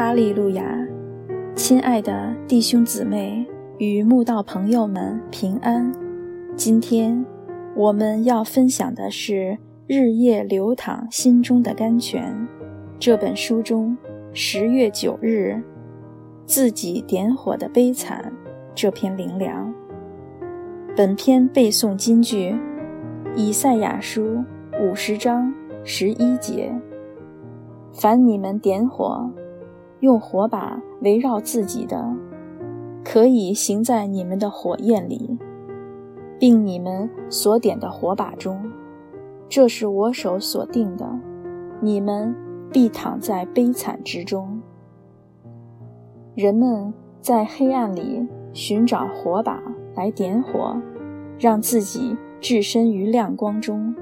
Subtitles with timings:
[0.00, 0.64] 哈利路亚！
[1.54, 3.46] 亲爱的弟兄姊妹
[3.76, 5.92] 与慕道朋友们平安。
[6.56, 7.22] 今天
[7.76, 9.34] 我们要分享的是
[9.86, 12.34] 《日夜流淌心中的甘泉》
[12.98, 13.94] 这本书中
[14.32, 15.62] 十月九日
[16.46, 18.32] 自己点火的悲惨
[18.74, 19.70] 这篇灵粮。
[20.96, 22.58] 本篇背诵金句：
[23.36, 24.42] 以赛亚书
[24.80, 25.52] 五十章
[25.84, 26.72] 十一节。
[27.92, 29.30] 凡你们点火。
[30.00, 32.14] 用火把围绕自己的，
[33.04, 35.38] 可以行在你们的火焰里，
[36.38, 38.60] 并你们所点的火把中。
[39.48, 41.06] 这是我手所定的，
[41.80, 42.34] 你们
[42.72, 44.62] 必躺在悲惨之中。
[46.34, 49.60] 人们在黑暗里寻找火把
[49.94, 50.80] 来点火，
[51.38, 53.94] 让自己置身于亮光中，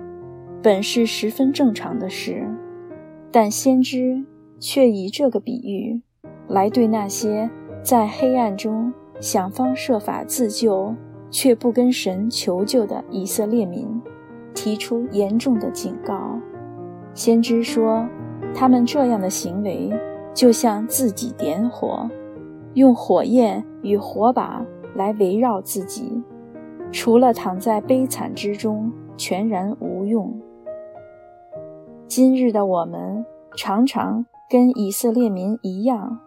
[0.63, 2.47] 本是十分正常的事。
[3.33, 4.25] 但先知。
[4.61, 6.01] 却以这个比喻，
[6.49, 7.49] 来对那些
[7.83, 10.95] 在黑暗中想方设法自救
[11.31, 13.87] 却不跟神求救的以色列民，
[14.55, 16.39] 提出严重的警告。
[17.15, 18.07] 先知说，
[18.55, 19.91] 他们这样的行为，
[20.35, 22.09] 就像自己点火，
[22.75, 24.65] 用火焰与火把
[24.95, 26.23] 来围绕自己，
[26.91, 30.33] 除了躺在悲惨之中，全然无用。
[32.07, 33.25] 今日的我们
[33.57, 34.25] 常常。
[34.51, 36.19] 跟以色列民一样，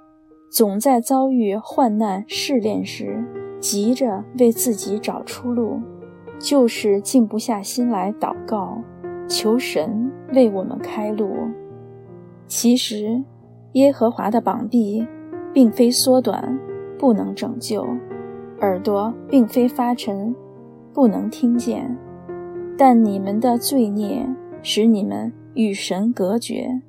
[0.52, 3.24] 总在遭遇患难试炼时，
[3.60, 5.80] 急着为自己找出路，
[6.38, 8.80] 就是静不下心来祷告，
[9.28, 11.32] 求神为我们开路。
[12.46, 13.24] 其实，
[13.72, 15.04] 耶和华的膀臂
[15.52, 16.60] 并非缩短，
[17.00, 17.82] 不能拯救；
[18.60, 20.36] 耳朵并非发沉，
[20.94, 21.98] 不能听见。
[22.78, 24.30] 但你们的罪孽
[24.62, 26.82] 使你们与神隔绝。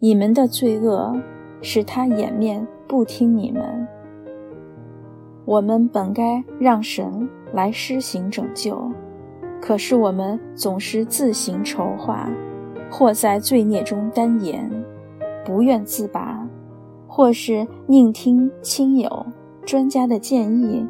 [0.00, 1.12] 你们的罪恶
[1.60, 3.84] 使他掩面不听你们。
[5.44, 8.80] 我们本该让神来施行拯救，
[9.60, 12.30] 可是我们总是自行筹划，
[12.88, 14.70] 或在罪孽中单言，
[15.44, 16.48] 不愿自拔，
[17.08, 19.26] 或是宁听亲友、
[19.66, 20.86] 专家的建议，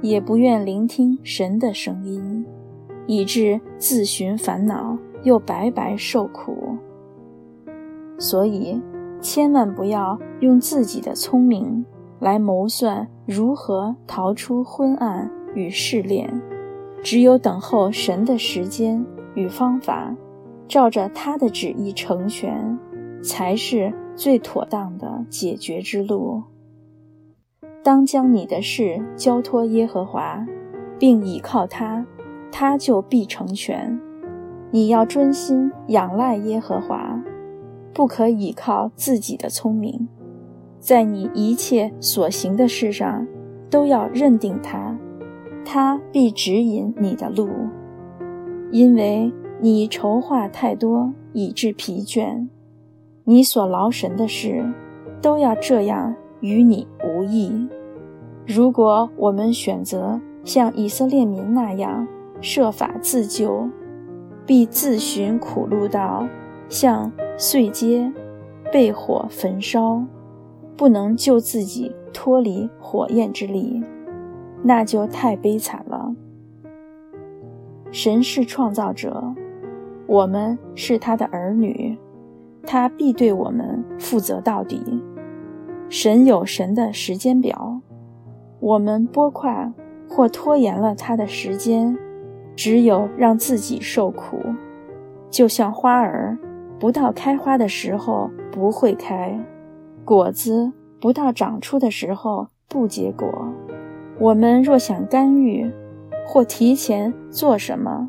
[0.00, 2.46] 也不愿聆听神的声音，
[3.08, 6.65] 以致自寻烦恼，又白白受苦。
[8.18, 8.80] 所以，
[9.20, 11.84] 千万不要用自己的聪明
[12.18, 16.40] 来谋算如何逃出昏暗与试炼，
[17.02, 19.04] 只有等候神的时间
[19.34, 20.14] 与方法，
[20.66, 22.78] 照着他的旨意成全，
[23.22, 26.42] 才是最妥当的解决之路。
[27.82, 30.44] 当将你的事交托耶和华，
[30.98, 32.04] 并倚靠他，
[32.50, 34.00] 他就必成全。
[34.70, 37.22] 你要专心仰赖耶和华。
[37.96, 40.06] 不可倚靠自己的聪明，
[40.78, 43.26] 在你一切所行的事上，
[43.70, 44.94] 都要认定他，
[45.64, 47.48] 他必指引你的路。
[48.70, 52.46] 因为你筹划太多，以致疲倦，
[53.24, 54.62] 你所劳神的事，
[55.22, 57.66] 都要这样与你无益。
[58.46, 62.06] 如果我们选择像以色列民那样
[62.42, 63.66] 设法自救，
[64.44, 66.28] 必自寻苦路到
[66.68, 67.10] 像。
[67.38, 68.10] 碎秸
[68.72, 70.02] 被火焚烧，
[70.76, 73.82] 不能救自己脱离火焰之力，
[74.62, 76.14] 那就太悲惨了。
[77.90, 79.34] 神是创造者，
[80.06, 81.98] 我们是他的儿女，
[82.62, 84.82] 他必对我们负责到底。
[85.88, 87.80] 神有神的时间表，
[88.60, 89.72] 我们拨快
[90.08, 91.96] 或拖延了他的时间，
[92.56, 94.38] 只有让自己受苦，
[95.30, 96.38] 就像花儿。
[96.78, 99.38] 不到开花的时候不会开，
[100.04, 103.26] 果子不到长出的时候不结果。
[104.18, 105.70] 我们若想干预
[106.26, 108.08] 或提前做什么，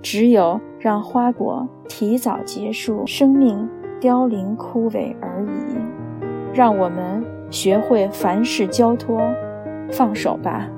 [0.00, 3.68] 只有让花果提早结束，生命
[4.00, 5.76] 凋零枯萎而已。
[6.54, 9.20] 让我们学会凡事交托，
[9.90, 10.68] 放手吧。